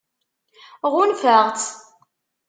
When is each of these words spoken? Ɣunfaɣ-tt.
Ɣunfaɣ-tt. 0.93 1.71